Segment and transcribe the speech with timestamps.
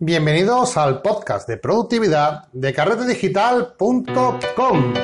[0.00, 4.94] Bienvenidos al podcast de productividad de carretedigital.com.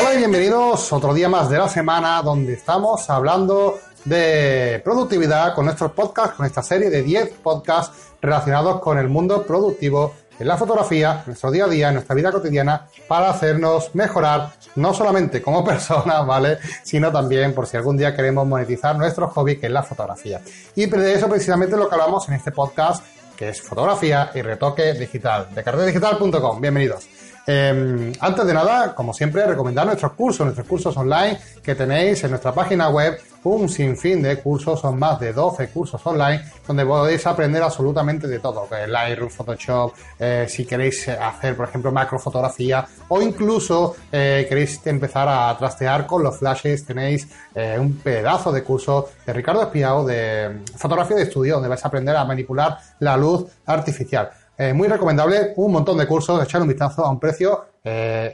[0.00, 5.66] Hola y bienvenidos otro día más de la semana donde estamos hablando de productividad con
[5.66, 10.56] nuestros podcasts, con esta serie de 10 podcasts relacionados con el mundo productivo en la
[10.56, 15.42] fotografía, en nuestro día a día, en nuestra vida cotidiana, para hacernos mejorar, no solamente
[15.42, 16.58] como personas, ¿vale?
[16.82, 20.40] Sino también por si algún día queremos monetizar nuestro hobby, que es la fotografía.
[20.74, 23.04] Y de eso precisamente lo que hablamos en este podcast,
[23.36, 26.60] que es fotografía y retoque digital, de carretedigital.com.
[26.60, 27.08] Bienvenidos.
[27.50, 32.30] Eh, antes de nada, como siempre, recomendar nuestros cursos, nuestros cursos online que tenéis en
[32.30, 37.26] nuestra página web, un sinfín de cursos, son más de 12 cursos online, donde podéis
[37.26, 43.22] aprender absolutamente de todo, que Lightroom, Photoshop, eh, si queréis hacer, por ejemplo, macrofotografía, o
[43.22, 49.08] incluso eh, queréis empezar a trastear con los flashes, tenéis eh, un pedazo de curso
[49.24, 53.46] de Ricardo Espiao de fotografía de estudio, donde vais a aprender a manipular la luz
[53.66, 54.30] artificial.
[54.56, 57.66] Eh, muy recomendable, un montón de cursos, echar un vistazo a un precio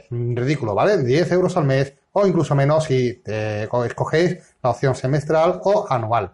[0.09, 0.97] ridículo, ¿vale?
[0.97, 6.31] 10 euros al mes o incluso menos si eh, escogéis la opción semestral o anual.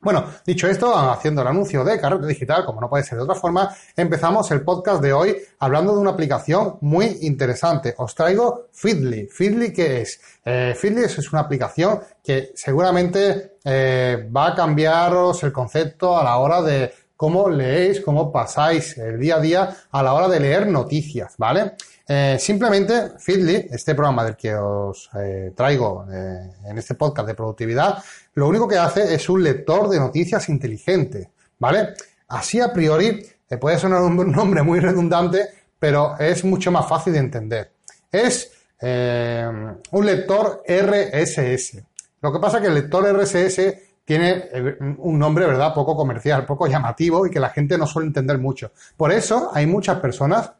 [0.00, 3.36] Bueno, dicho esto, haciendo el anuncio de Carrete Digital, como no puede ser de otra
[3.36, 7.94] forma, empezamos el podcast de hoy hablando de una aplicación muy interesante.
[7.98, 9.28] Os traigo Feedly.
[9.28, 10.20] ¿Feedly qué es?
[10.44, 16.36] Eh, Feedly es una aplicación que seguramente eh, va a cambiaros el concepto a la
[16.38, 20.66] hora de cómo leéis, cómo pasáis el día a día a la hora de leer
[20.66, 21.74] noticias, ¿vale?
[22.14, 27.34] Eh, simplemente Feedly, este programa del que os eh, traigo eh, en este podcast de
[27.34, 31.94] productividad, lo único que hace es un lector de noticias inteligente, ¿vale?
[32.28, 33.26] Así a priori
[33.58, 37.72] puede sonar un nombre muy redundante, pero es mucho más fácil de entender.
[38.10, 38.52] Es
[38.82, 41.82] un lector RSS.
[42.20, 43.74] Lo que pasa es que el lector RSS
[44.04, 44.50] tiene
[44.98, 48.72] un nombre, ¿verdad?, poco comercial, poco llamativo y que la gente no suele entender mucho.
[48.98, 50.50] Por eso hay muchas personas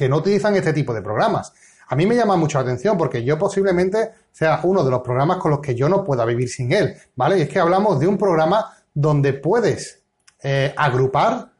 [0.00, 1.52] que no utilizan este tipo de programas.
[1.88, 5.36] A mí me llama mucho la atención porque yo posiblemente sea uno de los programas
[5.36, 7.36] con los que yo no pueda vivir sin él, ¿vale?
[7.36, 10.02] Y es que hablamos de un programa donde puedes
[10.42, 11.50] eh, agrupar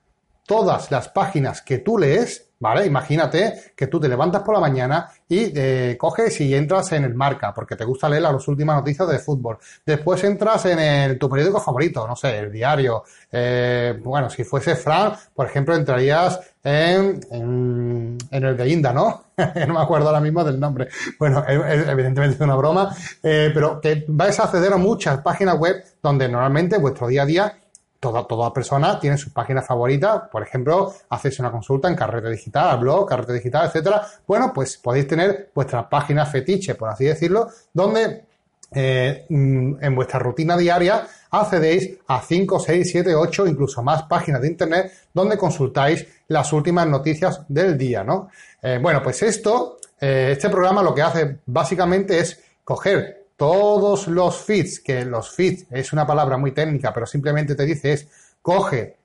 [0.50, 2.84] todas las páginas que tú lees ¿Vale?
[2.84, 7.14] Imagínate que tú te levantas por la mañana y eh, coges y entras en el
[7.14, 9.56] marca, porque te gusta leer las últimas noticias de fútbol.
[9.86, 13.04] Después entras en el, tu periódico favorito, no sé, el diario.
[13.32, 19.24] Eh, bueno, si fuese Fran, por ejemplo, entrarías en, en, el de Inda, ¿no?
[19.66, 20.88] no me acuerdo ahora mismo del nombre.
[21.18, 25.82] Bueno, evidentemente es una broma, eh, pero que vais a acceder a muchas páginas web
[26.02, 27.54] donde normalmente vuestro día a día
[28.00, 33.06] Toda, persona tiene su página favorita, por ejemplo, hacéis una consulta en carrete digital, blog,
[33.06, 34.06] carrete digital, etcétera.
[34.26, 38.24] Bueno, pues podéis tener vuestra página fetiche, por así decirlo, donde
[38.72, 44.40] eh, mm, en vuestra rutina diaria accedéis a 5, 6, 7, 8, incluso más páginas
[44.40, 48.30] de internet donde consultáis las últimas noticias del día, ¿no?
[48.62, 54.36] Eh, bueno, pues esto, eh, este programa lo que hace básicamente es coger todos los
[54.36, 58.06] feeds, que los feeds es una palabra muy técnica, pero simplemente te dice es
[58.42, 58.98] coge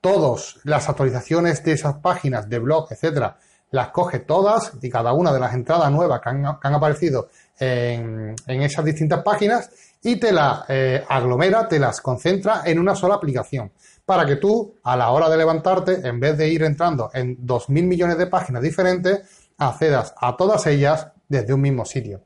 [0.00, 3.38] todas las actualizaciones de esas páginas de blog, etcétera,
[3.72, 8.84] las coge todas y cada una de las entradas nuevas que han, aparecido en, esas
[8.84, 9.70] distintas páginas
[10.00, 13.72] y te las eh, aglomera, te las concentra en una sola aplicación.
[14.06, 17.82] Para que tú, a la hora de levantarte, en vez de ir entrando en 2.000
[17.82, 22.22] millones de páginas diferentes, accedas a todas ellas desde un mismo sitio.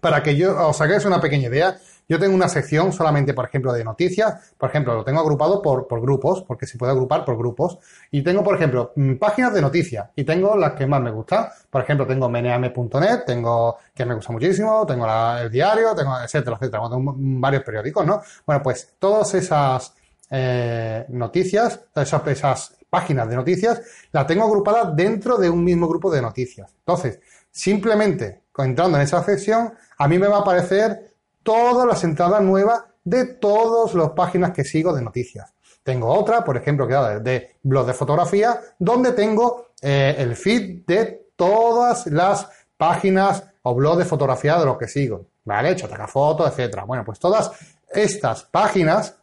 [0.00, 1.78] Para que yo os hagáis una pequeña idea,
[2.08, 4.52] yo tengo una sección solamente, por ejemplo, de noticias.
[4.56, 7.78] Por ejemplo, lo tengo agrupado por, por grupos, porque se puede agrupar por grupos.
[8.10, 10.08] Y tengo, por ejemplo, mm, páginas de noticias.
[10.16, 11.48] Y tengo las que más me gustan.
[11.68, 15.06] Por ejemplo, tengo meneame.net, tengo, que me gusta muchísimo, tengo
[15.38, 16.82] el diario, tengo, etcétera, etcétera.
[16.88, 18.22] Tengo varios periódicos, ¿no?
[18.46, 19.92] Bueno, pues todas esas
[20.30, 23.82] eh, noticias, esas, esas páginas de noticias,
[24.12, 26.74] las tengo agrupadas dentro de un mismo grupo de noticias.
[26.78, 27.20] Entonces,
[27.50, 32.82] simplemente entrando en esa sección, a mí me va a aparecer todas las entradas nuevas
[33.04, 35.52] de todas las páginas que sigo de noticias.
[35.82, 40.84] Tengo otra, por ejemplo, que de, de blog de fotografía, donde tengo eh, el feed
[40.86, 45.26] de todas las páginas o blogs de fotografía de lo que sigo.
[45.44, 45.74] ¿Vale?
[45.74, 46.84] Chataca fotos, etcétera.
[46.84, 47.50] Bueno, pues todas
[47.88, 49.14] estas páginas,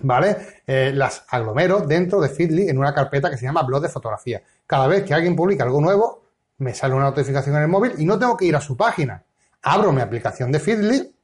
[0.00, 0.36] ¿vale?
[0.66, 4.42] Eh, las aglomero dentro de Feedly en una carpeta que se llama blog de fotografía.
[4.66, 6.19] Cada vez que alguien publica algo nuevo,
[6.60, 9.22] me sale una notificación en el móvil y no tengo que ir a su página.
[9.62, 11.14] Abro mi aplicación de Feedly,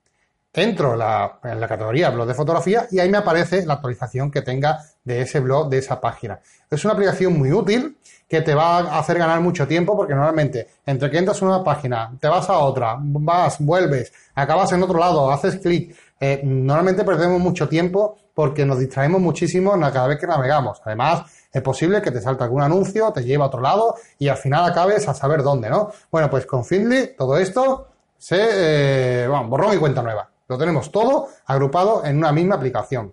[0.52, 4.82] entro en la, categoría blog de fotografía y ahí me aparece la actualización que tenga
[5.04, 6.40] de ese blog, de esa página.
[6.70, 10.68] Es una aplicación muy útil que te va a hacer ganar mucho tiempo porque normalmente
[10.86, 14.98] entre que entras en una página, te vas a otra, vas, vuelves, acabas en otro
[14.98, 20.26] lado, haces clic, eh, normalmente perdemos mucho tiempo porque nos distraemos muchísimo cada vez que
[20.26, 20.80] navegamos.
[20.84, 21.22] Además,
[21.52, 24.64] es posible que te salte algún anuncio, te lleve a otro lado y al final
[24.64, 25.90] acabes a saber dónde, ¿no?
[26.10, 30.28] Bueno, pues con Findly todo esto se, eh, bueno, borrón y cuenta nueva.
[30.48, 33.12] Lo tenemos todo agrupado en una misma aplicación.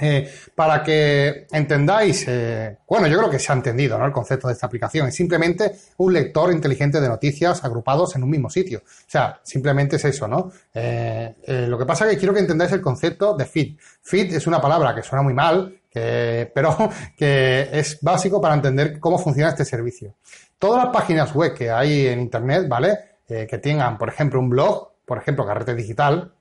[0.00, 4.06] Eh, para que entendáis, eh, bueno, yo creo que se ha entendido ¿no?
[4.06, 5.08] el concepto de esta aplicación.
[5.08, 8.80] Es simplemente un lector inteligente de noticias agrupados en un mismo sitio.
[8.84, 10.50] O sea, simplemente es eso, ¿no?
[10.74, 11.34] Eh,
[11.68, 13.76] lo que pasa es que quiero que entendáis el concepto de feed.
[14.02, 19.18] Feed es una palabra que suena muy mal, pero que es básico para entender cómo
[19.18, 20.14] funciona este servicio.
[20.58, 22.98] Todas las páginas web que hay en Internet, ¿vale?
[23.26, 26.32] que tengan, por ejemplo, un blog, por ejemplo, Carrete Digital,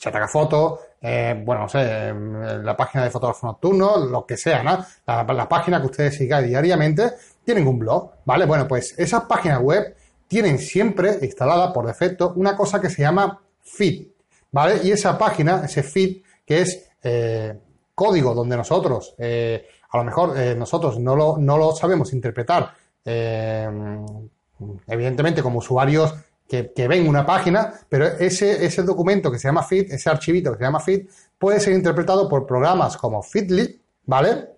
[0.00, 2.14] Chataca Foto, eh, bueno, no sé,
[2.62, 4.82] la página de fotógrafo nocturno, lo que sea, ¿no?
[5.06, 7.12] La, página que ustedes sigan diariamente,
[7.44, 8.46] tienen un blog, ¿vale?
[8.46, 9.94] Bueno, pues esas páginas web
[10.26, 14.06] tienen siempre instalada por defecto una cosa que se llama feed,
[14.50, 14.80] ¿vale?
[14.82, 17.58] Y esa página, ese feed, que es eh,
[17.94, 22.72] código donde nosotros, eh, a lo mejor nosotros no lo, no lo sabemos interpretar,
[24.86, 26.14] evidentemente como usuarios
[26.50, 30.58] que, ven una página, pero ese, ese documento que se llama feed, ese archivito que
[30.58, 31.06] se llama feed,
[31.38, 34.48] puede ser interpretado por programas como Feedly, ¿vale?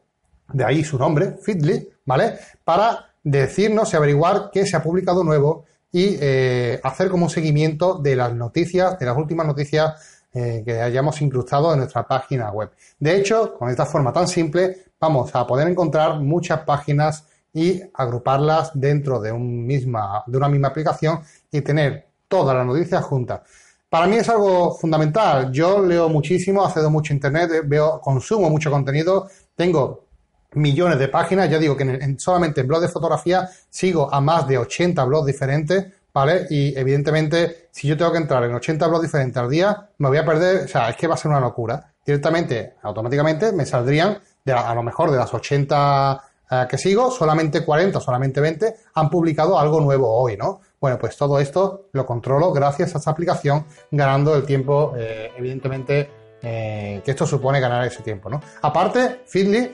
[0.53, 2.39] De ahí su nombre, Feedly, ¿vale?
[2.65, 7.99] Para decirnos y averiguar qué se ha publicado nuevo y eh, hacer como un seguimiento
[7.99, 12.71] de las noticias, de las últimas noticias eh, que hayamos incrustado en nuestra página web.
[12.99, 18.71] De hecho, con esta forma tan simple, vamos a poder encontrar muchas páginas y agruparlas
[18.73, 21.21] dentro de, un misma, de una misma aplicación
[21.53, 23.43] y tener todas las noticias juntas.
[23.89, 25.53] Para mí es algo fundamental.
[25.53, 30.07] Yo leo muchísimo, accedo mucho a internet, veo, consumo mucho contenido, tengo
[30.55, 31.51] millones de páginas.
[31.51, 35.27] Ya digo que en, solamente en blog de fotografía sigo a más de 80 blogs
[35.27, 36.47] diferentes, ¿vale?
[36.49, 40.17] Y evidentemente, si yo tengo que entrar en 80 blogs diferentes al día, me voy
[40.17, 41.93] a perder, o sea, es que va a ser una locura.
[42.05, 47.65] Directamente, automáticamente, me saldrían de, a lo mejor de las 80 eh, que sigo, solamente
[47.65, 50.61] 40, solamente 20 han publicado algo nuevo hoy, ¿no?
[50.79, 56.11] Bueno, pues todo esto lo controlo gracias a esta aplicación, ganando el tiempo, eh, evidentemente,
[56.43, 58.39] eh, que esto supone ganar ese tiempo, ¿no?
[58.61, 59.73] Aparte, Feedly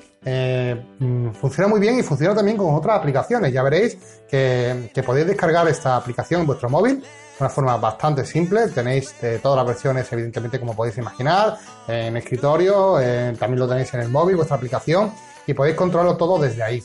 [1.01, 3.53] mm, funciona muy bien y funciona también con otras aplicaciones.
[3.53, 7.07] Ya veréis que, podéis descargar esta aplicación en vuestro móvil de
[7.41, 8.69] una forma bastante simple.
[8.69, 11.57] Tenéis todas las versiones, evidentemente, como podéis imaginar,
[11.89, 12.99] en escritorio,
[13.39, 15.11] también lo tenéis en el móvil, vuestra aplicación
[15.49, 16.85] y podéis controlarlo todo desde ahí.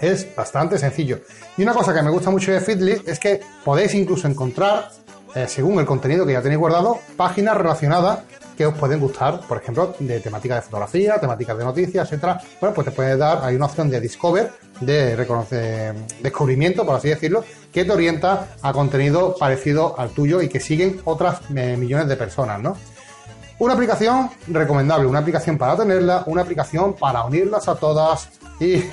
[0.00, 1.20] Es bastante sencillo.
[1.56, 4.90] Y una cosa que me gusta mucho de Feedly es que podéis incluso encontrar,
[5.34, 8.20] eh, según el contenido que ya tenéis guardado, páginas relacionadas
[8.56, 12.40] que os pueden gustar, por ejemplo, de temática de fotografía, temáticas de noticias, etcétera.
[12.60, 14.50] Bueno, pues te puede dar, hay una opción de Discover,
[14.80, 20.48] de reconocer, descubrimiento, por así decirlo, que te orienta a contenido parecido al tuyo y
[20.48, 22.76] que siguen otras eh, millones de personas, ¿no?
[23.60, 28.28] Una aplicación recomendable, una aplicación para tenerla, una aplicación para unirlas a todas
[28.60, 28.84] y,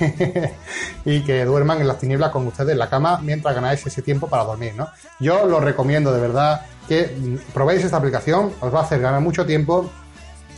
[1.04, 4.26] y, que duerman en las tinieblas con ustedes en la cama mientras ganáis ese tiempo
[4.26, 4.88] para dormir, ¿no?
[5.20, 9.46] Yo lo recomiendo de verdad que probéis esta aplicación, os va a hacer ganar mucho
[9.46, 9.88] tiempo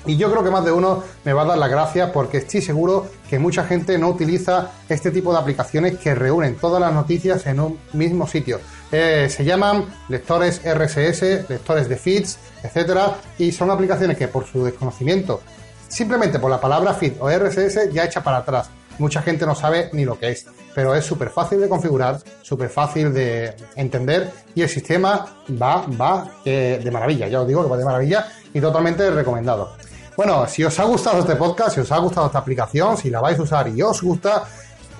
[0.09, 2.63] y yo creo que más de uno me va a dar las gracias porque estoy
[2.63, 7.47] seguro que mucha gente no utiliza este tipo de aplicaciones que reúnen todas las noticias
[7.47, 8.59] en un mismo sitio.
[8.91, 14.65] Eh, se llaman lectores RSS, lectores de feeds, etcétera, y son aplicaciones que por su
[14.65, 15.43] desconocimiento,
[15.89, 18.71] simplemente por la palabra feed o RSS, ya echa para atrás.
[18.99, 22.71] Mucha gente no sabe ni lo que es, pero es súper fácil de configurar, súper
[22.71, 27.29] fácil de entender y el sistema va, va de maravilla.
[27.29, 29.77] Ya os digo que va de maravilla y totalmente recomendado.
[30.19, 33.21] Bueno, si os ha gustado este podcast, si os ha gustado esta aplicación, si la
[33.21, 34.43] vais a usar y os gusta,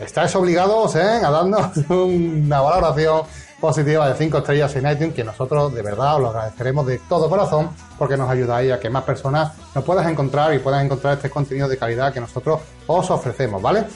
[0.01, 1.21] estáis obligados ¿eh?
[1.25, 3.23] a darnos una valoración
[3.61, 7.29] positiva de 5 estrellas en iTunes, que nosotros de verdad os lo agradeceremos de todo
[7.29, 11.31] corazón, porque nos ayudáis a que más personas nos puedan encontrar y puedan encontrar este
[11.31, 13.87] contenido de calidad que nosotros os ofrecemos, ¿vale?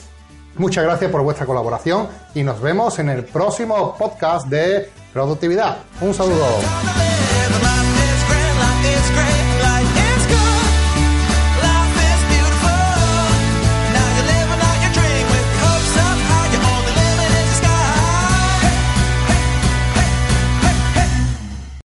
[0.57, 5.77] Muchas gracias por vuestra colaboración y nos vemos en el próximo podcast de productividad.
[6.01, 7.02] Un saludo.